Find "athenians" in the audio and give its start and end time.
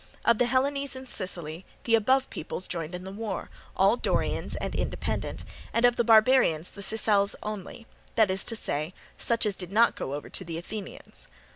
10.57-11.27